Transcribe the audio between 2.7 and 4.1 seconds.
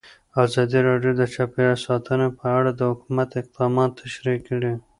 د حکومت اقدامات